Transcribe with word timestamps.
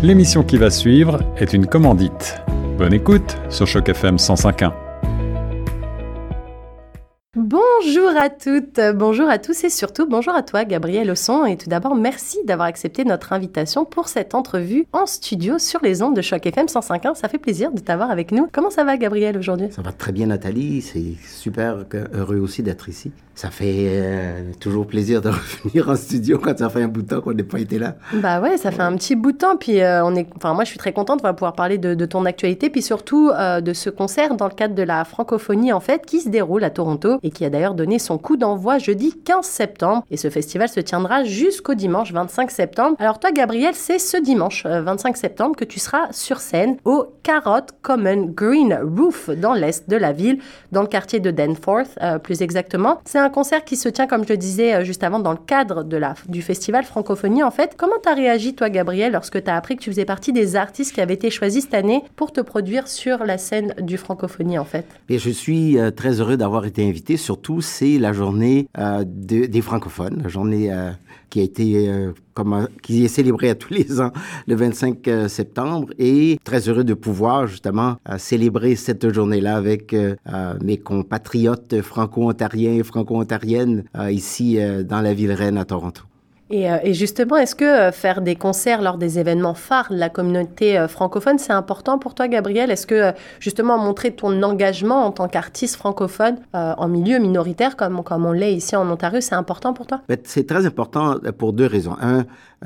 L'émission 0.00 0.44
qui 0.44 0.58
va 0.58 0.70
suivre 0.70 1.18
est 1.38 1.52
une 1.52 1.66
commandite. 1.66 2.36
Bonne 2.78 2.94
écoute 2.94 3.36
sur 3.50 3.66
Choc 3.66 3.88
FM 3.88 4.14
105.1. 4.14 4.87
à 8.18 8.30
toutes, 8.30 8.80
bonjour 8.96 9.28
à 9.28 9.38
tous 9.38 9.62
et 9.62 9.70
surtout 9.70 10.08
bonjour 10.08 10.34
à 10.34 10.42
toi 10.42 10.64
Gabriel 10.64 11.08
Osson 11.08 11.44
et 11.44 11.56
tout 11.56 11.68
d'abord 11.68 11.94
merci 11.94 12.38
d'avoir 12.44 12.66
accepté 12.66 13.04
notre 13.04 13.32
invitation 13.32 13.84
pour 13.84 14.08
cette 14.08 14.34
entrevue 14.34 14.86
en 14.92 15.06
studio 15.06 15.60
sur 15.60 15.80
les 15.84 16.02
ondes 16.02 16.16
de 16.16 16.22
Choc 16.22 16.44
FM 16.44 16.66
105.1. 16.66 17.14
Ça 17.14 17.28
fait 17.28 17.38
plaisir 17.38 17.70
de 17.70 17.78
t'avoir 17.78 18.10
avec 18.10 18.32
nous. 18.32 18.48
Comment 18.50 18.70
ça 18.70 18.82
va 18.82 18.96
Gabriel 18.96 19.38
aujourd'hui? 19.38 19.68
Ça 19.70 19.82
va 19.82 19.92
très 19.92 20.10
bien 20.10 20.26
Nathalie, 20.26 20.82
c'est 20.82 21.14
super 21.28 21.84
heureux 22.12 22.38
aussi 22.38 22.64
d'être 22.64 22.88
ici. 22.88 23.12
Ça 23.38 23.50
fait 23.50 23.86
euh, 23.86 24.50
toujours 24.58 24.84
plaisir 24.84 25.22
de 25.22 25.28
revenir 25.64 25.88
en 25.88 25.94
studio 25.94 26.40
quand 26.42 26.58
ça 26.58 26.68
fait 26.68 26.82
un 26.82 26.88
bout 26.88 27.02
de 27.02 27.06
temps 27.06 27.20
qu'on 27.20 27.34
n'ait 27.34 27.44
pas 27.44 27.60
été 27.60 27.78
là. 27.78 27.94
Bah 28.14 28.40
ouais, 28.40 28.56
ça 28.56 28.72
fait 28.72 28.82
un 28.82 28.96
petit 28.96 29.14
bout 29.14 29.30
de 29.30 29.36
temps. 29.36 29.56
Puis 29.56 29.80
euh, 29.80 30.04
on 30.04 30.16
est, 30.16 30.26
enfin 30.34 30.54
moi 30.54 30.64
je 30.64 30.70
suis 30.70 30.78
très 30.78 30.92
contente 30.92 31.22
de 31.22 31.30
pouvoir 31.30 31.52
parler 31.52 31.78
de, 31.78 32.04
ton 32.04 32.24
actualité, 32.24 32.68
puis 32.68 32.82
surtout 32.82 33.30
euh, 33.30 33.60
de 33.60 33.72
ce 33.72 33.90
concert 33.90 34.34
dans 34.34 34.48
le 34.48 34.54
cadre 34.54 34.74
de 34.74 34.82
la 34.82 35.04
francophonie 35.04 35.72
en 35.72 35.78
fait 35.78 36.04
qui 36.04 36.18
se 36.18 36.28
déroule 36.28 36.64
à 36.64 36.70
Toronto 36.70 37.20
et 37.22 37.30
qui 37.30 37.44
a 37.44 37.50
d'ailleurs 37.50 37.74
donné 37.74 38.00
son 38.00 38.07
coup 38.16 38.38
d'envoi 38.38 38.78
jeudi 38.78 39.12
15 39.24 39.44
septembre. 39.44 40.04
Et 40.10 40.16
ce 40.16 40.30
festival 40.30 40.70
se 40.70 40.80
tiendra 40.80 41.24
jusqu'au 41.24 41.74
dimanche 41.74 42.12
25 42.12 42.50
septembre. 42.50 42.96
Alors 42.98 43.20
toi 43.20 43.32
Gabriel, 43.32 43.74
c'est 43.74 43.98
ce 43.98 44.16
dimanche 44.16 44.64
25 44.64 45.16
septembre 45.18 45.56
que 45.56 45.64
tu 45.64 45.78
seras 45.78 46.10
sur 46.12 46.38
scène 46.38 46.78
au 46.86 47.08
Carrot 47.22 47.66
Common 47.82 48.32
Green 48.34 48.78
Roof 48.96 49.28
dans 49.28 49.52
l'est 49.52 49.90
de 49.90 49.96
la 49.96 50.12
ville, 50.12 50.38
dans 50.72 50.80
le 50.80 50.88
quartier 50.88 51.20
de 51.20 51.30
Danforth 51.30 51.98
plus 52.22 52.42
exactement. 52.42 53.00
C'est 53.04 53.18
un 53.18 53.30
concert 53.30 53.64
qui 53.64 53.76
se 53.76 53.88
tient, 53.88 54.06
comme 54.06 54.24
je 54.24 54.30
le 54.30 54.36
disais 54.36 54.74
euh, 54.74 54.84
juste 54.84 55.02
avant, 55.02 55.18
dans 55.20 55.32
le 55.32 55.38
cadre 55.38 55.82
de 55.82 55.96
la, 55.96 56.14
du 56.28 56.42
festival 56.42 56.84
Francophonie, 56.84 57.42
en 57.42 57.50
fait. 57.50 57.74
Comment 57.76 57.96
tu 58.02 58.08
as 58.08 58.14
réagi, 58.14 58.54
toi, 58.54 58.70
Gabriel, 58.70 59.12
lorsque 59.12 59.42
tu 59.42 59.50
as 59.50 59.56
appris 59.56 59.76
que 59.76 59.82
tu 59.82 59.90
faisais 59.90 60.04
partie 60.04 60.32
des 60.32 60.56
artistes 60.56 60.94
qui 60.94 61.00
avaient 61.00 61.14
été 61.14 61.30
choisis 61.30 61.64
cette 61.64 61.74
année 61.74 62.02
pour 62.16 62.32
te 62.32 62.40
produire 62.40 62.88
sur 62.88 63.24
la 63.24 63.38
scène 63.38 63.74
du 63.80 63.96
Francophonie, 63.96 64.58
en 64.58 64.64
fait? 64.64 64.86
Et 65.08 65.18
je 65.18 65.30
suis 65.30 65.78
euh, 65.78 65.90
très 65.90 66.20
heureux 66.20 66.36
d'avoir 66.36 66.66
été 66.66 66.86
invité. 66.86 67.16
Surtout, 67.16 67.60
c'est 67.60 67.87
la 67.96 68.12
journée 68.12 68.68
euh, 68.76 69.04
des 69.06 69.62
francophones, 69.62 70.20
la 70.22 70.28
journée 70.28 70.70
qui 71.30 71.40
a 71.40 71.42
été 71.42 71.90
comme, 72.34 72.68
qui 72.82 73.04
est 73.04 73.08
célébrée 73.08 73.50
à 73.50 73.54
tous 73.54 73.72
les 73.72 74.00
ans 74.00 74.12
le 74.46 74.54
25 74.54 75.08
septembre 75.28 75.88
et 75.98 76.38
très 76.44 76.68
heureux 76.68 76.84
de 76.84 76.94
pouvoir 76.94 77.46
justement 77.46 77.96
célébrer 78.16 78.76
cette 78.76 79.12
journée-là 79.12 79.56
avec 79.56 79.94
mes 80.62 80.78
compatriotes 80.78 81.80
franco-ontariens 81.82 82.72
et 82.72 82.82
franco 82.82 83.16
ontarienne 83.16 83.84
euh, 83.96 84.10
ici 84.10 84.58
euh, 84.58 84.82
dans 84.82 85.00
la 85.00 85.14
ville 85.14 85.32
reine 85.32 85.58
à 85.58 85.64
Toronto. 85.64 86.02
Et, 86.50 86.70
euh, 86.70 86.78
justement, 86.92 87.36
est-ce 87.36 87.54
que 87.54 87.90
faire 87.90 88.20
des 88.20 88.36
concerts 88.36 88.82
lors 88.82 88.98
des 88.98 89.18
événements 89.18 89.54
phares 89.54 89.88
de 89.90 89.96
la 89.96 90.08
communauté 90.08 90.86
francophone, 90.88 91.38
c'est 91.38 91.52
important 91.52 91.98
pour 91.98 92.14
toi, 92.14 92.28
Gabriel? 92.28 92.70
Est-ce 92.70 92.86
que 92.86 93.12
justement 93.40 93.78
montrer 93.78 94.12
ton 94.12 94.42
engagement 94.42 95.04
en 95.04 95.12
tant 95.12 95.28
qu'artiste 95.28 95.76
francophone 95.76 96.36
en 96.52 96.88
milieu 96.88 97.18
minoritaire, 97.18 97.76
comme, 97.76 98.02
comme 98.02 98.24
on 98.24 98.32
l'est 98.32 98.54
ici 98.54 98.76
en 98.76 98.88
Ontario, 98.90 99.20
c'est 99.20 99.34
important 99.34 99.72
pour 99.74 99.86
toi? 99.86 100.00
Ben, 100.08 100.18
C'est 100.24 100.46
très 100.46 100.66
important 100.66 101.16
pour 101.36 101.52
deux 101.52 101.66
raisons. 101.66 101.96
Un, 102.00 102.24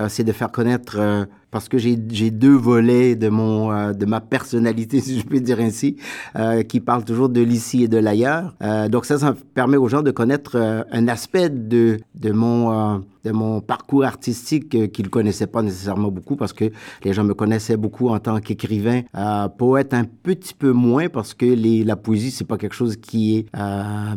c'est 0.08 0.24
de 0.24 0.32
faire 0.32 0.50
connaître 0.50 1.26
parce 1.52 1.68
que 1.68 1.78
j'ai 1.78 1.96
deux 1.96 2.56
volets 2.56 3.14
de 3.14 3.28
mon 3.28 3.70
euh, 3.70 3.92
de 3.92 4.06
ma 4.06 4.20
personnalité 4.20 5.00
si 5.06 5.20
je 5.20 5.24
peux 5.24 5.38
dire 5.38 5.60
ainsi 5.60 5.96
euh, 6.34 6.64
qui 6.64 6.80
parlent 6.80 7.04
toujours 7.04 7.28
de 7.28 7.40
l'ici 7.40 7.84
et 7.84 7.88
de 7.88 7.98
l'ailleurs. 7.98 8.54
Euh, 8.62 8.88
donc 8.88 9.04
ça 9.04 9.18
ça 9.18 9.36
permet 9.54 9.76
aux 9.76 9.88
gens 9.88 10.02
de 10.02 10.10
connaître 10.10 10.56
euh, 10.56 10.82
un 10.90 11.06
aspect 11.06 11.50
de 11.50 12.00
de 12.16 12.32
mon 12.32 12.72
euh, 12.72 12.98
de 13.24 13.30
mon 13.30 13.60
parcours 13.60 14.04
artistique 14.04 14.90
qu'ils 14.92 15.08
connaissaient 15.08 15.46
pas 15.46 15.62
nécessairement 15.62 16.10
beaucoup 16.10 16.34
parce 16.34 16.52
que 16.52 16.72
les 17.04 17.12
gens 17.12 17.22
me 17.22 17.34
connaissaient 17.34 17.76
beaucoup 17.76 18.08
en 18.08 18.18
tant 18.18 18.40
qu'écrivain 18.40 19.02
poète 19.58 19.94
un 19.94 20.02
petit 20.02 20.54
peu 20.54 20.72
moins 20.72 21.08
parce 21.08 21.32
que 21.32 21.46
la 21.86 21.94
poésie 21.94 22.32
c'est 22.32 22.48
pas 22.48 22.56
quelque 22.56 22.74
chose 22.74 22.96
qui 22.96 23.38
est 23.38 23.46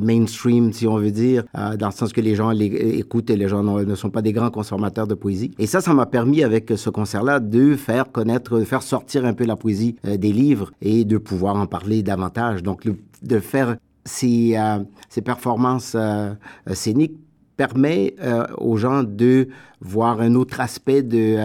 mainstream 0.02 0.74
si 0.74 0.88
on 0.88 0.98
veut 0.98 1.12
dire 1.12 1.44
dans 1.54 1.86
le 1.86 1.92
sens 1.92 2.14
que 2.14 2.22
les 2.22 2.34
gens 2.34 2.50
les, 2.50 2.66
écoutent 2.66 3.30
et 3.30 3.36
les 3.36 3.48
gens 3.48 3.62
ne 3.62 3.94
sont 3.94 4.10
pas 4.10 4.24
des 4.24 4.34
grands 4.34 4.50
consommateurs 4.50 5.06
de 5.06 5.14
poésie 5.14 5.52
ça 5.68 5.82
ça 5.82 5.94
m'a 5.94 6.06
permis 6.06 6.44
avec 6.44 6.74
ce 6.76 6.90
concert 6.90 7.42
de 7.42 7.76
faire 7.76 8.12
connaître, 8.12 8.60
de 8.60 8.66
faire 8.66 8.84
sortir 8.84 9.26
un 9.26 9.34
peu 9.34 9.46
la 9.46 9.56
poésie 9.56 9.96
euh, 10.06 10.18
des 10.18 10.34
livres 10.34 10.72
et 10.82 11.06
de 11.06 11.18
pouvoir 11.18 11.56
en 11.56 11.66
parler 11.66 12.04
davantage. 12.04 12.64
Donc, 12.64 12.88
de 13.22 13.40
faire 13.40 13.78
ces, 14.04 14.56
euh, 14.58 14.80
ces 15.10 15.22
performances 15.22 15.94
euh, 15.96 16.34
scéniques 16.74 17.18
permet 17.58 18.16
aux 18.58 18.76
gens 18.76 19.04
de 19.04 19.48
voir 19.80 20.20
un 20.20 20.36
autre 20.36 20.60
aspect 20.60 21.04
de, 21.04 21.38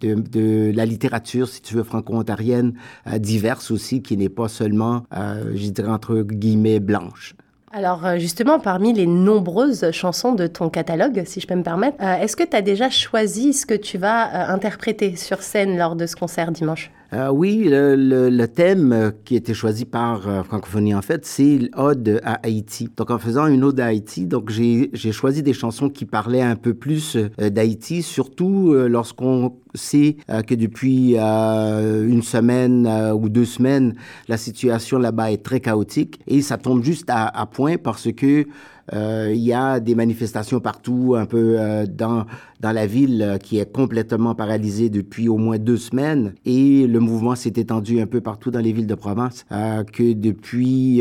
de, 0.00 0.70
la 0.72 0.86
littérature, 0.86 1.48
si 1.48 1.60
tu 1.60 1.74
veux, 1.74 1.82
franco-ontarienne, 1.82 2.74
diverse 3.18 3.72
aussi, 3.72 4.00
qui 4.00 4.16
n'est 4.16 4.28
pas 4.28 4.46
seulement, 4.46 5.06
je 5.12 5.70
dirais, 5.70 5.90
entre 5.90 6.22
guillemets, 6.22 6.78
blanche. 6.78 7.34
Alors 7.72 8.06
euh, 8.06 8.18
justement, 8.18 8.60
parmi 8.60 8.92
les 8.92 9.06
nombreuses 9.06 9.90
chansons 9.90 10.32
de 10.32 10.46
ton 10.46 10.70
catalogue, 10.70 11.24
si 11.26 11.40
je 11.40 11.46
peux 11.46 11.56
me 11.56 11.64
permettre, 11.64 11.96
euh, 12.00 12.16
est-ce 12.16 12.36
que 12.36 12.44
tu 12.44 12.56
as 12.56 12.62
déjà 12.62 12.90
choisi 12.90 13.52
ce 13.52 13.66
que 13.66 13.74
tu 13.74 13.98
vas 13.98 14.28
euh, 14.28 14.54
interpréter 14.54 15.16
sur 15.16 15.42
scène 15.42 15.76
lors 15.76 15.96
de 15.96 16.06
ce 16.06 16.14
concert 16.14 16.52
dimanche? 16.52 16.90
Euh, 17.16 17.30
oui, 17.30 17.64
le, 17.64 17.96
le, 17.96 18.28
le, 18.28 18.48
thème 18.48 19.12
qui 19.24 19.34
a 19.34 19.38
été 19.38 19.54
choisi 19.54 19.86
par 19.86 20.28
euh, 20.28 20.42
Francophonie, 20.42 20.94
en 20.94 21.00
fait, 21.00 21.24
c'est 21.24 21.70
l'ode 21.74 22.20
à 22.22 22.34
Haïti. 22.44 22.90
Donc, 22.94 23.10
en 23.10 23.18
faisant 23.18 23.46
une 23.46 23.64
ode 23.64 23.80
à 23.80 23.86
Haïti, 23.86 24.26
donc 24.26 24.50
j'ai 24.50 24.90
choisi 25.12 25.42
des 25.42 25.54
chansons 25.54 25.88
qui 25.88 26.04
parlaient 26.04 26.42
un 26.42 26.56
peu 26.56 26.74
plus 26.74 27.16
euh, 27.16 27.48
d'Haïti, 27.48 28.02
surtout 28.02 28.74
euh, 28.74 28.86
lorsqu'on 28.86 29.56
sait 29.74 30.16
que 30.46 30.54
depuis 30.54 31.16
une 31.16 32.22
semaine 32.22 32.88
ou 33.12 33.28
deux 33.28 33.44
semaines, 33.44 33.94
la 34.26 34.38
situation 34.38 34.98
là-bas 34.98 35.32
est 35.32 35.42
très 35.42 35.60
chaotique 35.60 36.18
et 36.26 36.40
ça 36.40 36.56
tombe 36.56 36.82
juste 36.82 37.10
à, 37.10 37.26
à 37.26 37.44
point 37.44 37.76
parce 37.76 38.10
que 38.10 38.26
euh, 38.36 38.44
il 38.92 39.40
y 39.40 39.52
a 39.52 39.80
des 39.80 39.94
manifestations 39.94 40.60
partout, 40.60 41.14
un 41.16 41.26
peu 41.26 41.56
euh, 41.58 41.86
dans, 41.86 42.26
dans 42.60 42.72
la 42.72 42.86
ville 42.86 43.22
euh, 43.22 43.38
qui 43.38 43.58
est 43.58 43.70
complètement 43.72 44.34
paralysée 44.34 44.90
depuis 44.90 45.28
au 45.28 45.36
moins 45.38 45.58
deux 45.58 45.76
semaines. 45.76 46.34
Et 46.44 46.86
le 46.86 47.00
mouvement 47.00 47.34
s'est 47.34 47.54
étendu 47.56 48.00
un 48.00 48.06
peu 48.06 48.20
partout 48.20 48.50
dans 48.50 48.60
les 48.60 48.72
villes 48.72 48.86
de 48.86 48.94
province, 48.94 49.44
que 49.92 50.12
depuis 50.12 51.00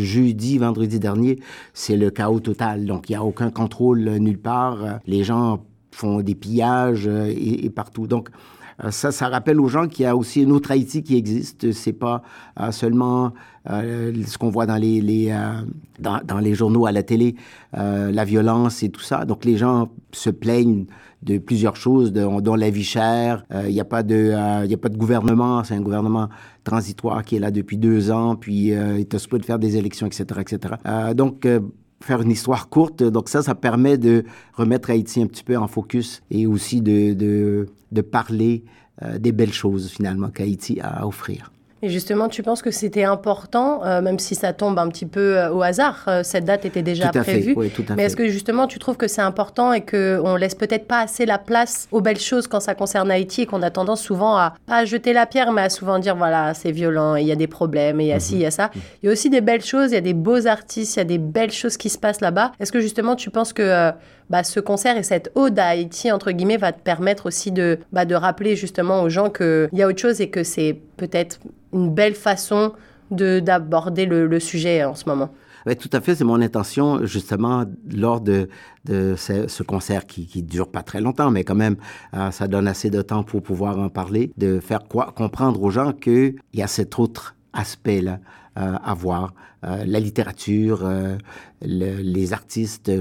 jeudi, 0.00 0.58
vendredi 0.58 0.98
dernier, 0.98 1.38
c'est 1.72 1.96
le 1.96 2.10
chaos 2.10 2.40
total. 2.40 2.86
Donc, 2.86 3.08
il 3.08 3.12
n'y 3.12 3.16
a 3.16 3.24
aucun 3.24 3.50
contrôle 3.50 4.00
nulle 4.18 4.38
part. 4.38 5.00
Les 5.06 5.24
gens 5.24 5.64
font 5.90 6.20
des 6.20 6.34
pillages 6.34 7.06
et, 7.06 7.66
et 7.66 7.70
partout. 7.70 8.06
Donc, 8.06 8.30
euh, 8.30 8.63
ça, 8.90 9.12
ça 9.12 9.28
rappelle 9.28 9.60
aux 9.60 9.68
gens 9.68 9.86
qu'il 9.86 10.04
y 10.04 10.06
a 10.06 10.16
aussi 10.16 10.42
une 10.42 10.52
autre 10.52 10.70
Haïti 10.70 11.02
qui 11.02 11.16
existe. 11.16 11.72
C'est 11.72 11.92
pas 11.92 12.22
euh, 12.60 12.72
seulement 12.72 13.32
euh, 13.70 14.12
ce 14.26 14.36
qu'on 14.36 14.50
voit 14.50 14.66
dans 14.66 14.76
les, 14.76 15.30
euh, 15.30 15.62
dans, 15.98 16.38
les 16.38 16.54
journaux, 16.54 16.84
à 16.86 16.92
la 16.92 17.02
télé, 17.02 17.34
euh, 17.76 18.12
la 18.12 18.24
violence 18.24 18.82
et 18.82 18.90
tout 18.90 19.00
ça. 19.00 19.24
Donc 19.24 19.44
les 19.44 19.56
gens 19.56 19.88
se 20.12 20.28
plaignent 20.28 20.84
de 21.22 21.38
plusieurs 21.38 21.76
choses, 21.76 22.12
de, 22.12 22.40
dont 22.42 22.54
la 22.54 22.68
vie 22.68 22.84
chère. 22.84 23.46
Il 23.66 23.72
n'y 23.72 23.80
a 23.80 23.86
pas 23.86 24.02
de, 24.02 24.34
il 24.64 24.70
y 24.70 24.74
a 24.74 24.76
pas 24.76 24.90
de 24.90 24.98
gouvernement. 24.98 25.64
C'est 25.64 25.74
un 25.74 25.80
gouvernement 25.80 26.28
transitoire 26.64 27.24
qui 27.24 27.36
est 27.36 27.38
là 27.38 27.50
depuis 27.50 27.78
deux 27.78 28.10
ans. 28.10 28.36
Puis 28.36 28.68
il 28.68 28.72
est 28.72 29.18
supposé 29.18 29.40
de 29.40 29.46
faire 29.46 29.58
des 29.58 29.78
élections, 29.78 30.06
etc., 30.06 30.40
etc. 30.40 30.74
donc 31.14 31.46
faire 32.00 32.20
une 32.22 32.30
histoire 32.30 32.68
courte. 32.68 33.02
Donc 33.02 33.28
ça, 33.28 33.42
ça 33.42 33.54
permet 33.54 33.98
de 33.98 34.24
remettre 34.54 34.90
Haïti 34.90 35.22
un 35.22 35.26
petit 35.26 35.44
peu 35.44 35.56
en 35.56 35.68
focus 35.68 36.22
et 36.30 36.46
aussi 36.46 36.82
de, 36.82 37.14
de, 37.14 37.68
de 37.92 38.00
parler 38.00 38.64
euh, 39.02 39.18
des 39.18 39.32
belles 39.32 39.52
choses 39.52 39.90
finalement 39.90 40.30
qu'Haïti 40.30 40.80
a 40.80 41.00
à 41.00 41.06
offrir. 41.06 41.50
Et 41.84 41.90
justement, 41.90 42.30
tu 42.30 42.42
penses 42.42 42.62
que 42.62 42.70
c'était 42.70 43.04
important, 43.04 43.84
euh, 43.84 44.00
même 44.00 44.18
si 44.18 44.34
ça 44.34 44.54
tombe 44.54 44.78
un 44.78 44.88
petit 44.88 45.04
peu 45.04 45.36
euh, 45.36 45.52
au 45.52 45.60
hasard, 45.60 46.02
euh, 46.08 46.22
cette 46.22 46.46
date 46.46 46.64
était 46.64 46.80
déjà 46.80 47.10
tout 47.10 47.18
prévue. 47.18 47.52
Fait, 47.52 47.58
oui, 47.58 47.68
tout 47.68 47.84
à 47.90 47.94
mais 47.94 48.04
est-ce 48.04 48.16
que 48.16 48.26
justement, 48.26 48.66
tu 48.66 48.78
trouves 48.78 48.96
que 48.96 49.06
c'est 49.06 49.20
important 49.20 49.74
et 49.74 49.82
qu'on 49.82 50.34
laisse 50.36 50.54
peut-être 50.54 50.86
pas 50.86 51.00
assez 51.00 51.26
la 51.26 51.36
place 51.36 51.86
aux 51.92 52.00
belles 52.00 52.18
choses 52.18 52.46
quand 52.46 52.60
ça 52.60 52.74
concerne 52.74 53.10
Haïti 53.10 53.42
et 53.42 53.46
qu'on 53.46 53.60
a 53.60 53.70
tendance 53.70 54.00
souvent 54.00 54.34
à 54.34 54.54
pas 54.66 54.86
jeter 54.86 55.12
la 55.12 55.26
pierre, 55.26 55.52
mais 55.52 55.60
à 55.60 55.68
souvent 55.68 55.98
dire 55.98 56.16
voilà, 56.16 56.54
c'est 56.54 56.72
violent, 56.72 57.16
il 57.16 57.26
y 57.26 57.32
a 57.32 57.36
des 57.36 57.48
problèmes, 57.48 58.00
et 58.00 58.04
il 58.04 58.08
y 58.08 58.12
a 58.12 58.20
ci, 58.20 58.36
il 58.36 58.40
y 58.40 58.46
a 58.46 58.50
ça. 58.50 58.70
Il 59.02 59.06
y 59.06 59.08
a 59.10 59.12
aussi 59.12 59.28
des 59.28 59.42
belles 59.42 59.62
choses, 59.62 59.90
il 59.90 59.94
y 59.94 59.98
a 59.98 60.00
des 60.00 60.14
beaux 60.14 60.46
artistes, 60.46 60.96
il 60.96 61.00
y 61.00 61.02
a 61.02 61.04
des 61.04 61.18
belles 61.18 61.52
choses 61.52 61.76
qui 61.76 61.90
se 61.90 61.98
passent 61.98 62.22
là-bas. 62.22 62.52
Est-ce 62.60 62.72
que 62.72 62.80
justement, 62.80 63.14
tu 63.14 63.28
penses 63.28 63.52
que 63.52 63.92
bah, 64.30 64.42
ce 64.42 64.60
concert 64.60 64.96
et 64.96 65.02
cette 65.02 65.30
ode 65.34 65.58
à 65.58 65.68
Haïti, 65.68 66.10
entre 66.10 66.30
guillemets, 66.30 66.56
va 66.56 66.72
te 66.72 66.80
permettre 66.80 67.26
aussi 67.26 67.52
de, 67.52 67.78
bah, 67.92 68.04
de 68.04 68.14
rappeler 68.14 68.56
justement 68.56 69.02
aux 69.02 69.08
gens 69.08 69.30
qu'il 69.30 69.68
y 69.72 69.82
a 69.82 69.88
autre 69.88 69.98
chose 69.98 70.20
et 70.20 70.30
que 70.30 70.42
c'est 70.42 70.78
peut-être 70.96 71.40
une 71.72 71.92
belle 71.92 72.14
façon 72.14 72.72
d'aborder 73.10 74.06
le, 74.06 74.40
sujet 74.40 74.84
en 74.84 74.94
ce 74.94 75.08
moment. 75.08 75.30
Oui, 75.66 75.76
tout 75.76 75.90
à 75.92 76.00
fait. 76.00 76.14
C'est 76.14 76.24
mon 76.24 76.40
intention, 76.40 77.04
justement, 77.06 77.64
lors 77.90 78.20
de, 78.20 78.48
de 78.84 79.14
ce, 79.16 79.48
ce, 79.48 79.62
concert 79.62 80.06
qui, 80.06 80.26
qui 80.26 80.42
dure 80.42 80.70
pas 80.70 80.82
très 80.82 81.00
longtemps, 81.00 81.30
mais 81.30 81.44
quand 81.44 81.54
même, 81.54 81.76
euh, 82.14 82.30
ça 82.30 82.48
donne 82.48 82.68
assez 82.68 82.90
de 82.90 83.00
temps 83.00 83.22
pour 83.22 83.42
pouvoir 83.42 83.78
en 83.78 83.88
parler, 83.88 84.30
de 84.36 84.60
faire 84.60 84.84
quoi, 84.88 85.12
comprendre 85.16 85.62
aux 85.62 85.70
gens 85.70 85.92
qu'il 85.92 86.36
y 86.52 86.62
a 86.62 86.66
cet 86.66 86.98
autre 86.98 87.34
aspect-là 87.52 88.20
euh, 88.58 88.76
à 88.82 88.94
voir. 88.94 89.32
Euh, 89.64 89.84
la 89.86 90.00
littérature, 90.00 90.86
le, 91.62 91.96
les 92.02 92.32
artistes, 92.34 92.92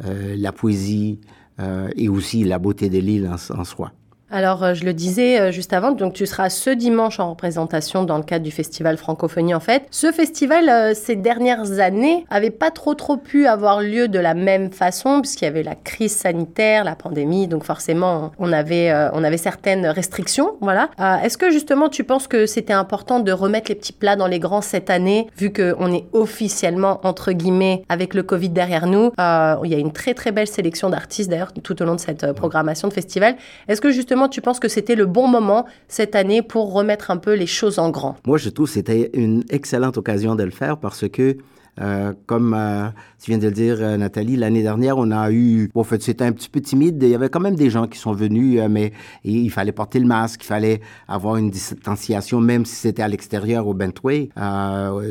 la 0.00 0.52
poésie 0.52 1.20
euh, 1.60 1.88
et 1.94 2.08
aussi 2.08 2.42
la 2.42 2.58
beauté 2.58 2.88
de 2.90 2.98
l'île 2.98 3.28
en, 3.28 3.56
en 3.56 3.64
soi. 3.64 3.92
Alors, 4.34 4.64
euh, 4.64 4.74
je 4.74 4.84
le 4.84 4.92
disais 4.92 5.38
euh, 5.38 5.52
juste 5.52 5.72
avant, 5.72 5.92
donc 5.92 6.12
tu 6.12 6.26
seras 6.26 6.50
ce 6.50 6.70
dimanche 6.70 7.20
en 7.20 7.30
représentation 7.30 8.02
dans 8.02 8.16
le 8.16 8.24
cadre 8.24 8.44
du 8.44 8.50
festival 8.50 8.96
Francophonie 8.96 9.54
en 9.54 9.60
fait. 9.60 9.86
Ce 9.92 10.10
festival, 10.10 10.68
euh, 10.68 10.92
ces 10.92 11.14
dernières 11.14 11.78
années, 11.78 12.26
avait 12.30 12.50
pas 12.50 12.72
trop 12.72 12.94
trop 12.94 13.16
pu 13.16 13.46
avoir 13.46 13.80
lieu 13.80 14.08
de 14.08 14.18
la 14.18 14.34
même 14.34 14.72
façon 14.72 15.20
puisqu'il 15.20 15.44
y 15.44 15.46
avait 15.46 15.62
la 15.62 15.76
crise 15.76 16.16
sanitaire, 16.16 16.82
la 16.82 16.96
pandémie, 16.96 17.46
donc 17.46 17.62
forcément 17.62 18.32
on 18.40 18.52
avait 18.52 18.92
on 19.12 19.22
avait 19.22 19.36
certaines 19.36 19.86
restrictions, 19.86 20.56
voilà. 20.60 20.90
Est-ce 21.22 21.38
que 21.38 21.50
justement 21.50 21.88
tu 21.88 22.02
penses 22.02 22.26
que 22.26 22.46
c'était 22.46 22.72
important 22.72 23.20
de 23.20 23.30
remettre 23.30 23.70
les 23.70 23.76
petits 23.76 23.92
plats 23.92 24.16
dans 24.16 24.26
les 24.26 24.40
grands 24.40 24.62
cette 24.62 24.90
année, 24.90 25.28
vu 25.36 25.52
qu'on 25.52 25.92
est 25.92 26.06
officiellement 26.12 27.00
entre 27.04 27.30
guillemets 27.30 27.84
avec 27.88 28.14
le 28.14 28.24
Covid 28.24 28.48
derrière 28.48 28.86
nous? 28.86 29.12
Il 29.18 29.70
y 29.70 29.74
a 29.74 29.78
une 29.78 29.92
très 29.92 30.14
très 30.14 30.32
belle 30.32 30.48
sélection 30.48 30.90
d'artistes 30.90 31.30
d'ailleurs 31.30 31.52
tout 31.52 31.80
au 31.80 31.84
long 31.84 31.94
de 31.94 32.00
cette 32.00 32.32
programmation 32.32 32.88
de 32.88 32.92
festival. 32.92 33.36
Est-ce 33.68 33.80
que 33.80 33.92
justement 33.92 34.23
tu 34.28 34.40
penses 34.40 34.60
que 34.60 34.68
c'était 34.68 34.94
le 34.94 35.06
bon 35.06 35.28
moment 35.28 35.64
cette 35.88 36.14
année 36.14 36.42
pour 36.42 36.72
remettre 36.72 37.10
un 37.10 37.16
peu 37.16 37.34
les 37.34 37.46
choses 37.46 37.78
en 37.78 37.90
grand? 37.90 38.16
Moi, 38.26 38.38
je 38.38 38.48
trouve 38.50 38.66
que 38.66 38.72
c'était 38.72 39.10
une 39.14 39.44
excellente 39.50 39.96
occasion 39.96 40.34
de 40.34 40.42
le 40.42 40.50
faire 40.50 40.78
parce 40.78 41.08
que 41.08 41.36
euh, 41.80 42.12
comme 42.26 42.54
euh, 42.54 42.88
tu 43.20 43.30
viens 43.30 43.38
de 43.38 43.46
le 43.46 43.52
dire, 43.52 43.76
euh, 43.80 43.96
Nathalie, 43.96 44.36
l'année 44.36 44.62
dernière, 44.62 44.96
on 44.96 45.10
a 45.10 45.32
eu, 45.32 45.70
en 45.74 45.82
fait, 45.82 46.02
c'était 46.02 46.24
un 46.24 46.32
petit 46.32 46.48
peu 46.48 46.60
timide. 46.60 47.02
Il 47.02 47.08
y 47.08 47.14
avait 47.14 47.28
quand 47.28 47.40
même 47.40 47.56
des 47.56 47.70
gens 47.70 47.86
qui 47.86 47.98
sont 47.98 48.12
venus, 48.12 48.60
mais 48.70 48.92
il 49.24 49.50
fallait 49.50 49.72
porter 49.72 49.98
le 49.98 50.06
masque, 50.06 50.44
il 50.44 50.46
fallait 50.46 50.80
avoir 51.08 51.36
une 51.36 51.50
distanciation, 51.50 52.40
même 52.40 52.64
si 52.64 52.76
c'était 52.76 53.02
à 53.02 53.08
l'extérieur 53.08 53.66
au 53.66 53.74
Bentway. 53.74 54.28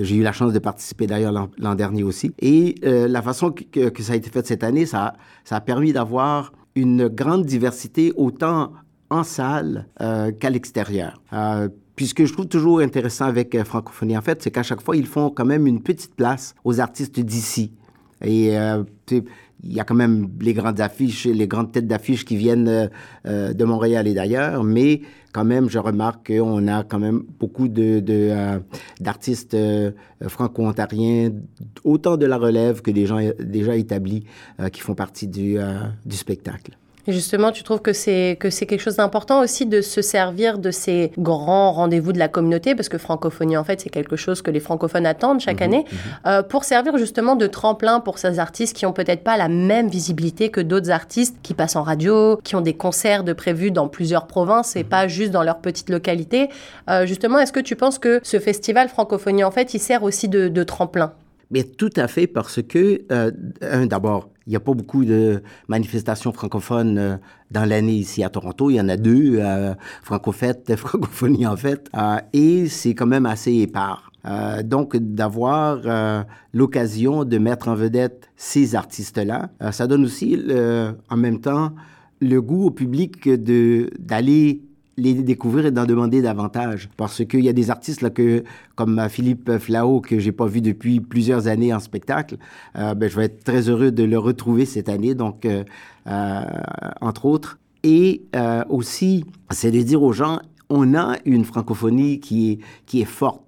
J'ai 0.02 0.16
eu 0.16 0.24
la 0.24 0.32
chance 0.32 0.54
de 0.54 0.60
participer 0.60 1.08
d'ailleurs 1.08 1.50
l'an 1.58 1.76
dernier 1.76 2.04
aussi. 2.04 2.34
Et 2.40 2.76
la 2.84 3.22
façon 3.22 3.52
que, 3.52 3.90
que, 3.90 4.04
ça 4.04 4.14
a 4.14 4.16
été 4.16 4.30
fait 4.30 4.46
cette 4.46 4.64
année, 4.64 4.86
ça, 4.86 5.14
ça 5.44 5.58
a 5.58 5.62
permis 5.62 5.94
d'avoir 5.94 6.54
une 6.76 7.08
grande 7.08 7.46
diversité 7.46 8.14
autant 8.16 8.72
en 9.14 9.24
salle 9.24 9.86
euh, 10.02 10.32
qu'à 10.32 10.50
l'extérieur. 10.50 11.22
Euh, 11.34 11.70
puis 11.96 12.08
ce 12.08 12.16
que 12.16 12.26
je 12.26 12.34
trouve 12.34 12.48
toujours 12.48 12.80
intéressant 12.80 13.26
avec 13.26 13.54
euh, 13.54 13.64
Francophonie, 13.64 14.18
en 14.18 14.22
fait, 14.22 14.42
c'est 14.42 14.50
qu'à 14.52 14.64
chaque 14.64 14.82
fois, 14.82 14.98
ils 14.98 15.06
font 15.06 15.30
quand 15.30 15.46
même 15.46 15.68
une 15.68 15.82
petite 15.82 16.16
place 16.16 16.56
aux 16.64 16.80
artistes 16.80 17.20
d'ici. 17.20 17.72
Et 18.26 18.54
il 18.56 19.74
y 19.74 19.80
a 19.82 19.84
quand 19.84 19.96
même 19.96 20.30
les 20.40 20.54
grandes 20.54 20.80
affiches, 20.80 21.26
les 21.26 21.46
grandes 21.46 21.74
têtes 21.74 21.88
d'affiches 21.88 22.24
qui 22.24 22.38
viennent 22.38 22.90
de 23.26 23.64
Montréal 23.66 24.08
et 24.08 24.14
d'ailleurs, 24.14 24.64
mais 24.64 25.02
quand 25.34 25.44
même, 25.44 25.70
je 25.70 25.78
remarque 25.78 26.28
qu'on 26.28 26.70
a 26.70 26.86
quand 26.86 27.00
même 27.00 27.24
beaucoup 27.38 27.68
de, 27.68 28.02
d'artistes 29.02 29.58
franco-ontariens, 30.26 31.32
autant 31.84 32.16
de 32.16 32.26
la 32.26 32.38
relève 32.38 32.82
que 32.82 32.92
des 32.92 33.06
gens 33.06 33.20
déjà 33.42 33.76
établis 33.76 34.24
qui 34.72 34.80
font 34.80 34.96
partie 34.96 35.28
du 35.28 35.58
spectacle. 36.12 36.78
Justement, 37.08 37.52
tu 37.52 37.64
trouves 37.64 37.82
que 37.82 37.92
c'est 37.92 38.38
que 38.40 38.50
c'est 38.50 38.66
quelque 38.66 38.82
chose 38.82 38.96
d'important 38.96 39.42
aussi 39.42 39.66
de 39.66 39.82
se 39.82 40.02
servir 40.02 40.58
de 40.58 40.72
ces 40.72 41.12
grands 41.18 41.74
rendez-vous 41.74 42.14
de 42.14 42.20
la 42.20 42.30
communauté, 42.30 42.76
parce 42.76 42.88
que 42.88 42.98
francophonie, 42.98 43.58
en 43.58 43.64
fait, 43.66 43.82
c'est 43.82 43.90
quelque 43.90 44.16
chose 44.16 44.42
que 44.42 44.52
les 44.52 44.62
francophones 44.62 45.06
attendent 45.06 45.42
chaque 45.42 45.60
mhm, 45.60 45.64
année, 45.64 45.86
mhm. 45.92 45.98
Euh, 46.26 46.44
pour 46.44 46.64
servir 46.64 46.98
justement 46.98 47.36
de 47.36 47.48
tremplin 47.48 48.00
pour 48.00 48.18
ces 48.18 48.40
artistes 48.40 48.76
qui 48.76 48.86
ont 48.86 48.94
peut-être 48.94 49.24
pas 49.24 49.36
la 49.36 49.50
même 49.50 49.90
visibilité 49.90 50.50
que 50.50 50.62
d'autres 50.62 50.92
artistes 50.92 51.36
qui 51.44 51.54
passent 51.54 51.76
en 51.76 51.84
radio, 51.84 52.40
qui 52.44 52.56
ont 52.56 52.62
des 52.62 52.76
concerts 52.76 53.24
de 53.24 53.34
prévus 53.34 53.72
dans 53.72 53.88
plusieurs 53.88 54.28
provinces 54.28 54.76
et 54.76 54.84
mhm. 54.84 54.90
pas 54.90 55.08
juste 55.08 55.32
dans 55.32 55.44
leur 55.44 55.60
petite 55.60 55.90
localité. 55.90 56.50
Euh, 56.90 57.06
justement, 57.06 57.40
est-ce 57.40 57.52
que 57.52 57.60
tu 57.60 57.76
penses 57.76 58.00
que 58.00 58.22
ce 58.24 58.40
festival 58.40 58.88
francophonie, 58.88 59.44
en 59.44 59.52
fait, 59.52 59.74
il 59.74 59.80
sert 59.80 60.04
aussi 60.04 60.30
de, 60.30 60.48
de 60.48 60.64
tremplin? 60.64 61.14
Mais 61.52 61.64
tout 61.64 61.92
à 61.98 62.08
fait, 62.08 62.28
parce 62.28 62.62
que, 62.64 63.02
euh, 63.12 63.32
d'abord, 63.86 64.30
il 64.46 64.50
n'y 64.50 64.56
a 64.56 64.60
pas 64.60 64.74
beaucoup 64.74 65.06
de 65.06 65.42
manifestations 65.68 66.32
francophones 66.34 66.98
euh, 66.98 67.18
dans 67.52 67.66
l'année 67.66 67.94
ici 67.94 68.24
à 68.24 68.30
Toronto. 68.30 68.70
Il 68.70 68.76
y 68.76 68.82
en 68.82 68.90
a 68.90 68.98
deux, 68.98 69.38
euh, 69.40 69.74
Francofête, 70.04 70.76
Francophonie 70.78 71.48
en 71.48 71.56
fait, 71.56 71.90
euh, 71.96 72.18
et 72.34 72.68
c'est 72.68 72.94
quand 72.94 73.08
même 73.08 73.26
assez 73.26 73.54
épars. 73.54 74.12
Euh, 74.26 74.64
donc, 74.64 74.96
d'avoir 74.96 75.82
euh, 75.86 76.24
l'occasion 76.54 77.26
de 77.26 77.38
mettre 77.38 77.68
en 77.68 77.76
vedette 77.76 78.30
ces 78.38 78.76
artistes-là, 78.76 79.50
ça 79.72 79.88
donne 79.88 80.06
aussi, 80.06 80.40
en 81.10 81.18
même 81.18 81.42
temps, 81.42 81.74
le 82.22 82.42
goût 82.42 82.68
au 82.68 82.72
public 82.72 83.30
d'aller 83.30 84.62
les 84.98 85.14
découvrir 85.14 85.66
et 85.68 85.72
d'en 85.72 85.86
demander 85.86 86.22
davantage. 86.22 86.90
Parce 86.98 87.26
qu'il 87.26 87.42
y 87.42 87.50
a 87.50 87.54
des 87.54 87.70
artistes 87.72 88.02
là, 88.02 88.10
que, 88.10 88.44
comme 88.76 89.02
Philippe 89.10 89.58
Flao, 89.58 90.02
que 90.02 90.20
j'ai 90.20 90.32
pas 90.32 90.46
vu 90.46 90.62
depuis 90.62 91.00
plusieurs 91.00 91.48
années 91.48 91.74
en 91.74 91.80
spectacle, 91.80 92.38
euh, 92.78 92.94
ben, 92.94 93.10
je 93.10 93.16
vais 93.16 93.26
être 93.26 93.44
très 93.44 93.70
heureux 93.70 93.92
de 93.92 94.04
le 94.04 94.18
retrouver 94.18 94.66
cette 94.66 94.90
année, 94.90 95.16
donc, 95.16 95.46
euh, 95.46 95.64
euh, 96.08 96.44
entre 97.02 97.26
autres. 97.26 97.60
Et 97.86 98.24
aussi, 98.70 99.26
c'est 99.52 99.72
de 99.72 99.82
dire 99.82 100.02
aux 100.02 100.14
gens, 100.14 100.40
on 100.70 100.96
a 100.96 101.18
une 101.26 101.44
francophonie 101.44 102.22
qui 102.22 102.52
est, 102.52 102.60
qui 102.86 103.02
est 103.02 103.06
forte, 103.06 103.43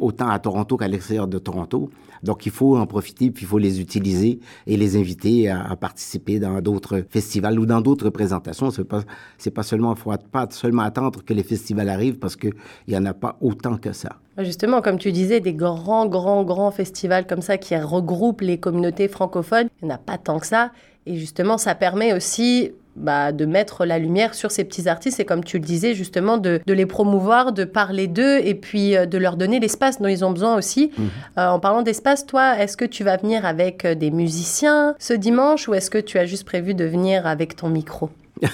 autant 0.00 0.28
à 0.28 0.38
Toronto 0.38 0.76
qu'à 0.76 0.88
l'extérieur 0.88 1.28
de 1.28 1.38
Toronto. 1.38 1.90
Donc, 2.22 2.46
il 2.46 2.52
faut 2.52 2.76
en 2.76 2.86
profiter, 2.86 3.30
puis 3.30 3.44
il 3.44 3.48
faut 3.48 3.58
les 3.58 3.80
utiliser 3.80 4.40
et 4.66 4.76
les 4.76 4.96
inviter 4.96 5.48
à, 5.48 5.76
participer 5.76 6.40
dans 6.40 6.60
d'autres 6.60 7.04
festivals 7.08 7.58
ou 7.58 7.66
dans 7.66 7.80
d'autres 7.80 8.10
présentations. 8.10 8.70
C'est 8.70 8.84
pas, 8.84 9.02
c'est 9.36 9.52
pas 9.52 9.62
seulement, 9.62 9.94
faut 9.94 10.12
pas 10.32 10.48
seulement 10.50 10.82
attendre 10.82 11.24
que 11.24 11.32
les 11.32 11.44
festivals 11.44 11.88
arrivent 11.88 12.18
parce 12.18 12.34
qu'il 12.34 12.54
y 12.88 12.96
en 12.96 13.04
a 13.04 13.14
pas 13.14 13.36
autant 13.40 13.76
que 13.76 13.92
ça. 13.92 14.16
Justement, 14.38 14.82
comme 14.82 14.98
tu 14.98 15.12
disais, 15.12 15.40
des 15.40 15.54
grands, 15.54 16.06
grands, 16.06 16.44
grands 16.44 16.70
festivals 16.70 17.26
comme 17.26 17.42
ça 17.42 17.58
qui 17.58 17.76
regroupent 17.76 18.40
les 18.40 18.58
communautés 18.58 19.08
francophones, 19.08 19.68
il 19.82 19.86
n'y 19.86 19.92
en 19.92 19.94
a 19.94 19.98
pas 19.98 20.18
tant 20.18 20.38
que 20.38 20.46
ça. 20.46 20.70
Et 21.06 21.16
justement, 21.16 21.56
ça 21.56 21.74
permet 21.74 22.12
aussi 22.12 22.72
bah, 22.98 23.32
de 23.32 23.46
mettre 23.46 23.84
la 23.84 23.98
lumière 23.98 24.34
sur 24.34 24.50
ces 24.50 24.64
petits 24.64 24.88
artistes 24.88 25.20
et 25.20 25.24
comme 25.24 25.44
tu 25.44 25.58
le 25.58 25.64
disais 25.64 25.94
justement 25.94 26.38
de, 26.38 26.60
les 26.66 26.86
promouvoir, 26.86 27.52
de 27.52 27.64
parler 27.64 28.06
d'eux 28.06 28.38
et 28.42 28.54
puis 28.54 28.96
euh, 28.96 29.06
de 29.06 29.18
leur 29.18 29.36
donner 29.36 29.60
l'espace 29.60 30.00
dont 30.00 30.08
ils 30.08 30.24
ont 30.24 30.32
besoin 30.32 30.56
aussi. 30.56 30.90
Mhm. 30.96 31.08
Euh, 31.38 31.48
en 31.48 31.60
parlant 31.60 31.82
d'espace, 31.82 32.26
toi, 32.26 32.58
est-ce 32.58 32.76
que 32.76 32.84
tu 32.84 33.04
vas 33.04 33.16
venir 33.16 33.46
avec 33.46 33.84
euh, 33.84 33.94
des 33.94 34.10
musiciens 34.10 34.94
ce 34.98 35.14
dimanche 35.14 35.68
ou 35.68 35.74
est-ce 35.74 35.90
que 35.90 35.98
tu 35.98 36.18
as 36.18 36.26
juste 36.26 36.44
prévu 36.44 36.74
de 36.74 36.84
venir 36.84 37.26
avec 37.26 37.56
ton 37.56 37.68
micro? 37.68 38.10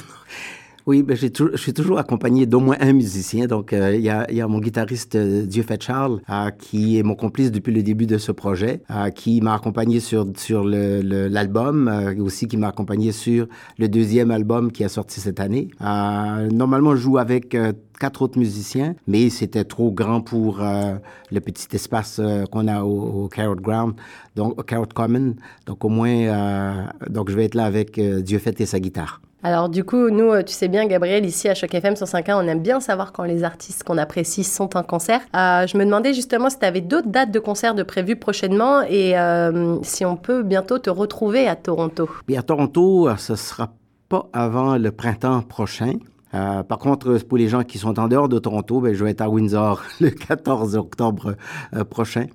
Oui, 0.87 1.03
ben, 1.03 1.17
je 1.17 1.57
suis 1.57 1.73
toujours 1.73 1.99
accompagné 1.99 2.45
d'au 2.45 2.61
moins 2.61 2.77
un 2.79 2.93
musicien. 2.93 3.47
Donc, 3.47 3.73
euh, 3.73 3.95
il 3.95 4.03
y, 4.03 4.11
a, 4.11 4.31
y, 4.31 4.43
a, 4.43 4.47
mon 4.47 4.59
guitariste 4.59 5.15
euh, 5.15 5.47
Dieu 5.47 5.63
fait 5.63 5.83
Charles, 5.83 6.21
euh, 6.29 6.51
qui 6.51 6.99
est 6.99 7.03
mon 7.03 7.15
complice 7.15 7.51
depuis 7.51 7.73
le 7.73 7.83
début 7.83 8.05
de 8.05 8.19
ce 8.19 8.33
projet, 8.33 8.83
qui 9.15 9.41
m'a 9.41 9.55
accompagné 9.55 10.01
sur, 10.01 10.27
sur 10.37 10.63
l'album, 10.63 11.91
le, 11.91 12.23
aussi 12.23 12.49
qui 12.49 12.59
m'a 12.59 12.69
accompagné 12.69 13.13
sur 13.13 13.47
le 13.79 13.89
deuxième 13.89 14.31
album 14.31 14.71
qui 14.73 14.85
a 14.85 14.91
sorti 14.91 15.21
cette 15.21 15.41
année. 15.41 15.71
normalement, 15.81 16.95
je 16.95 17.01
joue 17.01 17.17
avec 17.17 17.57
quatre 17.99 18.21
autres 18.21 18.39
musiciens, 18.39 18.95
mais 19.07 19.31
c'était 19.31 19.65
trop 19.65 19.91
grand 19.91 20.21
pour 20.21 20.61
le 20.61 21.41
petit 21.41 21.69
espace 21.75 22.21
qu'on 22.51 22.69
a 22.69 22.83
au, 22.83 23.29
Carrot 23.29 23.57
Ground, 23.57 23.95
donc 24.37 24.61
au 24.61 24.63
Carrot 24.63 24.87
Common. 24.95 25.35
Donc, 25.67 25.83
au 25.85 25.89
moins, 25.89 26.89
donc 27.09 27.31
je 27.31 27.37
vais 27.37 27.47
être 27.47 27.55
là 27.55 27.65
avec 27.65 27.99
Dieu 27.99 28.39
fait 28.39 28.61
et 28.61 28.67
sa 28.67 28.81
guitare. 28.81 29.24
Alors 29.45 29.69
du 29.69 29.85
coup, 29.85 30.09
nous, 30.09 30.33
euh, 30.33 30.43
tu 30.43 30.55
sais 30.55 30.69
bien, 30.69 30.87
Gabriel, 30.87 31.27
ici 31.27 31.51
à 31.51 31.55
Choc 31.55 31.75
FM 31.75 31.93
105.1, 31.93 32.43
on 32.43 32.49
aime 32.49 32.63
bien 32.63 32.81
savoir 32.81 33.13
quand 33.13 33.25
les 33.25 33.45
artistes 33.45 33.85
qu'on 33.85 33.99
apprécie 33.99 34.43
sont 34.43 34.75
en 34.75 34.83
concert. 34.83 35.21
Euh, 35.37 35.67
je 35.67 35.77
me 35.77 35.85
demandais 35.85 36.15
justement 36.15 36.49
si 36.49 36.59
tu 36.59 36.65
avais 36.65 36.81
d'autres 36.81 37.09
dates 37.09 37.31
de 37.31 37.39
concert 37.39 37.75
de 37.75 37.83
prévues 37.83 38.17
prochainement 38.17 38.81
et 38.89 39.19
euh, 39.19 39.77
si 39.83 40.07
on 40.07 40.17
peut 40.17 40.43
bientôt 40.43 40.79
te 40.79 40.89
retrouver 40.89 41.47
à 41.47 41.57
Toronto. 41.57 42.09
Bien, 42.27 42.41
à 42.41 42.43
Toronto, 42.43 43.11
ce 43.19 43.37
sera 43.37 43.75
pas 44.09 44.31
avant 44.33 44.79
le 44.79 44.91
printemps 44.91 45.43
prochain. 45.43 45.93
par 46.33 46.79
contre, 46.79 47.19
pour 47.19 47.37
les 47.37 47.49
gens 47.49 47.65
qui 47.65 47.77
sont 47.77 47.99
en 48.01 48.09
dehors 48.09 48.31
de 48.31 48.39
Toronto, 48.39 48.81
ben, 48.81 48.95
je 48.95 49.05
vais 49.05 49.11
être 49.11 49.21
à 49.21 49.29
Windsor 49.29 49.83
le 50.01 50.09
14 50.09 50.75
octobre 50.75 51.35
prochain. 51.91 52.29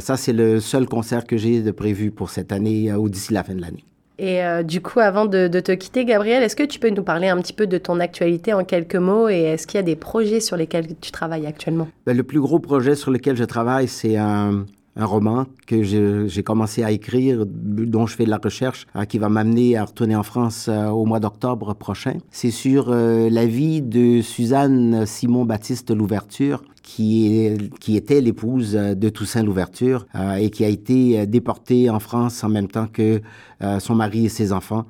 ça, 0.00 0.16
c'est 0.16 0.32
le 0.32 0.58
seul 0.58 0.88
concert 0.88 1.26
que 1.26 1.36
j'ai 1.36 1.62
de 1.62 1.70
prévu 1.70 2.10
pour 2.10 2.30
cette 2.30 2.50
année 2.50 2.92
ou 2.92 3.08
d'ici 3.08 3.32
la 3.32 3.44
fin 3.44 3.54
de 3.54 3.60
l'année. 3.60 3.84
Et 4.18 4.42
euh, 4.42 4.62
du 4.62 4.80
coup, 4.80 5.00
avant 5.00 5.26
de, 5.26 5.48
te 5.48 5.72
quitter, 5.72 6.04
Gabriel, 6.04 6.42
est-ce 6.42 6.56
que 6.56 6.62
tu 6.62 6.78
peux 6.78 6.88
nous 6.88 7.02
parler 7.02 7.28
un 7.28 7.40
petit 7.40 7.52
peu 7.52 7.66
de 7.66 7.76
ton 7.76 8.00
actualité 8.00 8.54
en 8.54 8.64
quelques 8.64 8.96
mots 8.96 9.28
et 9.28 9.42
est-ce 9.42 9.66
qu'il 9.66 9.78
y 9.78 9.80
a 9.80 9.84
des 9.84 9.96
projets 9.96 10.40
sur 10.40 10.56
lesquels 10.56 10.86
tu 11.00 11.10
travailles 11.10 11.46
actuellement? 11.46 11.88
Ben, 12.06 12.16
Le 12.16 12.22
plus 12.22 12.40
gros 12.40 12.58
projet 12.58 12.94
sur 12.94 13.10
lequel 13.10 13.36
je 13.36 13.44
travaille, 13.44 13.88
c'est 13.88 14.16
un, 14.16 14.64
roman 15.04 15.46
que 15.66 15.82
j'ai 15.82 16.42
commencé 16.42 16.82
à 16.82 16.90
écrire, 16.90 17.44
dont 17.46 18.06
je 18.06 18.16
fais 18.16 18.24
de 18.24 18.30
la 18.30 18.40
recherche, 18.42 18.86
euh, 18.96 19.04
qui 19.04 19.18
va 19.18 19.28
m'amener 19.28 19.76
à 19.76 19.84
retourner 19.84 20.16
en 20.16 20.22
France 20.22 20.68
euh, 20.68 20.88
au 20.88 21.04
mois 21.04 21.20
d'octobre 21.20 21.74
prochain. 21.74 22.14
C'est 22.30 22.50
sur 22.50 22.90
la 22.90 23.46
vie 23.46 23.82
de 23.82 24.22
Suzanne 24.22 25.04
Simon-Baptiste 25.06 25.90
Louverture, 25.90 26.62
qui, 26.86 27.96
était 27.96 28.20
l'épouse 28.20 28.72
de 28.72 29.08
Toussaint 29.08 29.42
Louverture 29.42 30.06
euh, 30.14 30.34
et 30.34 30.50
qui 30.50 30.64
a 30.64 30.68
été 30.68 31.20
euh, 31.20 31.26
déportée 31.26 31.90
en 31.90 31.98
France 31.98 32.44
en 32.44 32.48
même 32.48 32.68
temps 32.68 32.86
que 32.86 33.20
euh, 33.62 33.80
son 33.80 33.94
mari 33.96 34.26
et 34.26 34.28
ses 34.28 34.52
enfants 34.52 34.86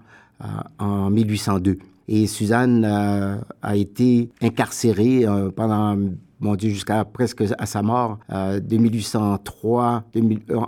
en 0.78 1.08
1802. 1.08 1.78
Et 2.08 2.26
Suzanne 2.26 2.84
a 2.84 3.74
été 3.74 4.28
incarcérée 4.42 5.24
pendant 5.56 5.98
mon 6.40 6.54
Dieu, 6.54 6.70
jusqu'à 6.70 7.04
presque 7.04 7.42
à 7.58 7.66
sa 7.66 7.82
mort, 7.82 8.18
de 8.30 8.76
1803 8.76 10.04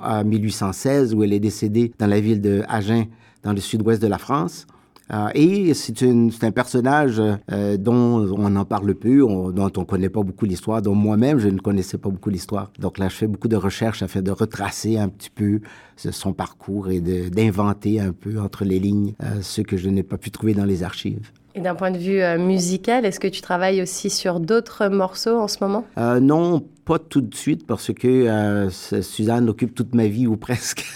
à 0.03 0.25
1816, 0.25 1.15
où 1.15 1.23
elle 1.23 1.33
est 1.33 1.41
décédée 1.41 1.93
dans 1.99 2.07
la 2.07 2.21
ville 2.21 2.41
de 2.41 2.63
Agen, 2.69 3.07
dans 3.43 3.53
le 3.53 3.61
sud-ouest 3.61 4.01
de 4.01 4.09
la 4.09 4.19
France. 4.19 4.67
Euh, 5.13 5.29
et 5.35 5.73
c'est 5.75 6.03
un 6.03 6.51
personnage 6.51 7.21
euh, 7.51 7.77
dont 7.79 8.29
on 8.37 8.57
en 8.57 8.65
parle 8.65 8.95
peu, 8.95 9.21
dont 9.21 9.73
on 9.77 9.85
connaît 9.85 10.11
pas 10.11 10.23
beaucoup 10.23 10.45
l'histoire, 10.45 10.83
dont 10.83 10.95
moi-même 10.95 11.39
je 11.39 11.49
ne 11.49 11.59
connaissais 11.59 11.99
pas 11.99 12.11
beaucoup 12.11 12.31
l'histoire. 12.31 12.71
Donc 12.79 12.99
là, 12.99 13.09
je 13.09 13.15
fais 13.15 13.27
beaucoup 13.27 13.49
de 13.49 13.57
recherches 13.57 14.03
afin 14.03 14.21
de 14.21 14.31
retracer 14.31 14.99
un 14.99 15.09
petit 15.09 15.31
peu 15.31 15.61
son 15.97 16.33
parcours 16.33 16.91
et 16.91 17.01
d'inventer 17.01 18.01
un 18.01 18.13
peu 18.13 18.39
entre 18.39 18.65
les 18.65 18.79
lignes 18.79 19.15
ce 19.41 19.63
que 19.63 19.77
je 19.77 19.89
n'ai 19.89 20.03
pas 20.03 20.19
pu 20.19 20.31
trouver 20.31 20.55
dans 20.55 20.65
les 20.65 20.83
archives. 20.83 21.33
Et 21.55 21.61
d'un 21.61 21.75
point 21.75 21.91
de 21.91 21.99
vue 21.99 22.23
musical, 22.39 23.05
est-ce 23.05 23.21
que 23.21 23.29
tu 23.29 23.41
travailles 23.41 23.83
aussi 23.83 24.11
sur 24.11 24.39
d'autres 24.39 24.89
morceaux 24.89 25.39
en 25.39 25.49
ce 25.49 25.59
moment? 25.61 25.85
Non, 25.97 26.63
pas 26.89 26.99
tout 26.99 27.21
de 27.21 27.35
suite 27.35 27.67
parce 27.67 27.93
que 27.93 28.09
euh, 28.09 28.71
Suzanne 28.71 29.51
occupe 29.51 29.75
toute 29.75 29.95
ma 29.95 30.07
vie 30.07 30.27
ou 30.27 30.39
presque. 30.39 30.87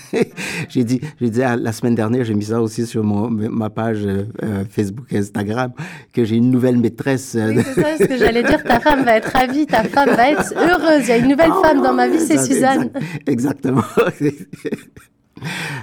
j'ai 0.70 0.84
dit, 0.84 1.02
j'ai 1.20 1.28
dit 1.28 1.40
la 1.40 1.72
semaine 1.72 1.94
dernière, 1.94 2.24
j'ai 2.24 2.32
mis 2.32 2.46
ça 2.46 2.62
aussi 2.62 2.86
sur 2.86 3.04
mon, 3.04 3.28
ma 3.28 3.68
page 3.68 4.06
euh, 4.06 4.24
euh, 4.42 4.64
Facebook, 4.70 5.12
Instagram, 5.12 5.72
que 6.14 6.24
j'ai 6.24 6.36
une 6.36 6.50
nouvelle 6.50 6.78
maîtresse. 6.78 7.36
Oui, 7.38 7.62
c'est 7.62 7.82
ça 7.82 7.98
ce 7.98 8.04
que 8.04 8.16
j'allais 8.16 8.42
dire. 8.42 8.64
Ta 8.64 8.80
femme 8.80 9.04
va 9.04 9.16
être 9.16 9.30
ravie, 9.32 9.66
ta 9.66 9.84
femme 9.84 10.16
va 10.16 10.30
être 10.30 10.54
heureuse. 10.56 11.02
Il 11.02 11.08
y 11.08 11.12
a 11.12 11.16
une 11.18 11.28
nouvelle 11.28 11.52
ah, 11.52 11.68
femme 11.68 11.82
dans 11.82 11.92
ma 11.92 12.08
vie, 12.08 12.20
c'est 12.20 12.38
Suzanne. 12.38 12.90
exactement. 13.26 13.84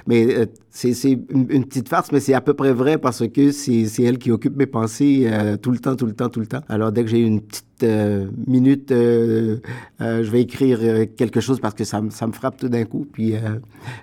Mais 0.08 0.36
euh, 0.36 0.46
c'est 0.70 1.12
une, 1.30 1.66
petite 1.66 1.90
farce, 1.90 2.12
mais 2.12 2.20
c'est 2.20 2.34
à 2.34 2.42
peu 2.42 2.54
près 2.54 2.74
vrai 2.74 2.98
parce 2.98 3.28
que 3.28 3.52
c'est 3.52 4.04
elle 4.04 4.18
qui 4.18 4.32
occupe 4.32 4.56
mes 4.56 4.66
pensées 4.66 5.28
euh, 5.32 5.58
tout 5.58 5.72
le 5.72 5.80
temps, 5.80 5.96
tout 5.96 6.06
le 6.06 6.14
temps, 6.14 6.30
tout 6.30 6.40
le 6.40 6.48
temps. 6.48 6.62
Alors 6.70 6.92
dès 6.92 7.04
que 7.04 7.10
j'ai 7.10 7.20
une 7.20 7.42
petite 7.42 7.66
euh, 7.84 8.28
minute, 8.48 8.90
je 8.90 10.30
vais 10.32 10.42
écrire 10.42 10.80
quelque 11.16 11.42
chose 11.42 11.60
parce 11.60 11.74
que 11.74 11.84
ça, 11.84 12.02
ça 12.10 12.28
me 12.28 12.32
frappe 12.32 12.58
tout 12.58 12.70
d'un 12.70 12.86
coup. 12.86 13.06
Puis 13.12 13.34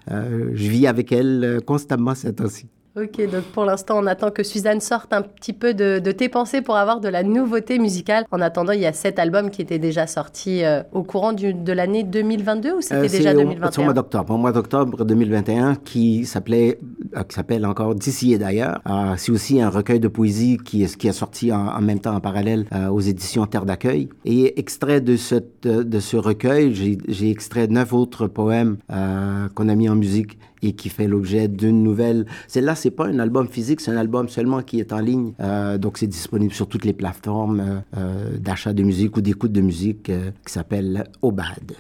je 0.08 0.68
vis 0.68 0.86
avec 0.86 1.12
elle 1.12 1.60
constamment 1.66 2.14
ces 2.14 2.32
temps-ci. 2.32 2.66
Ok, 2.98 3.20
donc 3.30 3.42
pour 3.52 3.66
l'instant, 3.66 3.98
on 4.02 4.06
attend 4.06 4.30
que 4.30 4.42
Suzanne 4.42 4.80
sorte 4.80 5.12
un 5.12 5.20
petit 5.20 5.52
peu 5.52 5.74
de, 5.74 5.98
tes 6.12 6.30
pensées 6.30 6.62
pour 6.62 6.76
avoir 6.76 6.98
de 6.98 7.08
la 7.08 7.22
nouveauté 7.22 7.78
musicale. 7.78 8.24
En 8.30 8.40
attendant, 8.40 8.72
il 8.72 8.80
y 8.80 8.86
a 8.86 8.94
sept 8.94 9.18
albums 9.18 9.50
qui 9.50 9.60
étaient 9.60 9.78
déjà 9.78 10.06
sortis 10.06 10.64
euh, 10.64 10.82
au 10.92 11.02
courant 11.02 11.34
de 11.34 11.72
l'année 11.72 12.04
2022 12.04 12.76
ou 12.76 12.80
c'était 12.80 12.96
euh, 12.96 13.08
déjà 13.08 13.34
2021 13.34 13.70
C'est 13.70 13.80
au 13.82 13.84
mois 13.84 13.92
d'octobre, 13.92 14.34
au 14.34 14.38
mois 14.38 14.52
d'octobre 14.52 15.04
2021, 15.04 15.74
qui 15.74 16.24
s'appelait, 16.24 16.78
euh, 17.14 17.22
qui 17.24 17.34
s'appelle 17.34 17.66
encore 17.66 17.94
D'ici 17.94 18.32
et 18.32 18.38
d'ailleurs. 18.38 18.80
c'est 19.18 19.30
aussi 19.30 19.60
un 19.60 19.68
recueil 19.68 20.00
de 20.00 20.08
poésie 20.08 20.56
qui, 20.56 20.86
qui 20.86 21.08
est 21.08 21.12
sorti 21.12 21.52
en, 21.52 21.82
même 21.82 22.00
temps 22.00 22.14
en 22.14 22.20
parallèle 22.20 22.64
aux 22.90 23.00
éditions 23.00 23.44
Terre 23.44 23.66
d'accueil. 23.66 24.08
Et 24.24 24.58
extrait 24.58 25.02
de, 25.02 25.16
cette, 25.16 25.64
de 25.64 26.00
ce 26.00 26.16
recueil, 26.16 26.74
j'ai 26.74 27.30
extrait 27.30 27.66
neuf 27.66 27.92
autres 27.92 28.26
poèmes 28.26 28.78
qu'on 28.88 29.68
a 29.68 29.74
mis 29.74 29.90
en 29.90 29.96
musique 29.96 30.38
et 30.62 30.72
qui 30.72 30.88
fait 30.88 31.06
l'objet 31.06 31.48
d'une 31.48 31.82
nouvelle. 31.82 32.26
Celle-là, 32.48 32.74
c'est 32.74 32.85
pas 32.90 33.06
un 33.06 33.18
album 33.18 33.48
physique, 33.48 33.80
c'est 33.80 33.90
un 33.90 33.96
album 33.96 34.28
seulement 34.28 34.62
qui 34.62 34.80
est 34.80 34.92
en 34.92 34.98
ligne. 34.98 35.32
Euh, 35.40 35.78
donc, 35.78 35.98
c'est 35.98 36.06
disponible 36.06 36.52
sur 36.52 36.68
toutes 36.68 36.84
les 36.84 36.92
plateformes 36.92 37.60
euh, 37.60 37.78
euh, 37.96 38.38
d'achat 38.38 38.72
de 38.72 38.82
musique 38.82 39.16
ou 39.16 39.20
d'écoute 39.20 39.52
de 39.52 39.60
musique 39.60 40.04
qui 40.04 40.52
s'appelle 40.52 41.04
Obad. 41.22 41.72